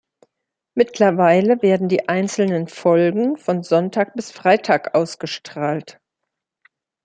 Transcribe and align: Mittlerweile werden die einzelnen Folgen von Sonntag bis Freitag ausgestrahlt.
Mittlerweile 0.73 1.61
werden 1.61 1.87
die 1.87 2.09
einzelnen 2.09 2.67
Folgen 2.67 3.37
von 3.37 3.61
Sonntag 3.61 4.15
bis 4.15 4.31
Freitag 4.31 4.95
ausgestrahlt. 4.95 6.01